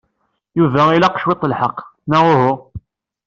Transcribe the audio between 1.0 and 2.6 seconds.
cwiṭ lḥeqq, neɣ uhu?